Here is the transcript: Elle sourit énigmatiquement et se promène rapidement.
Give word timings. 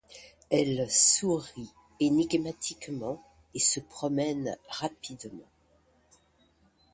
Elle 0.49 0.89
sourit 0.89 1.69
énigmatiquement 1.99 3.23
et 3.53 3.59
se 3.59 3.79
promène 3.79 4.57
rapidement. 4.67 5.47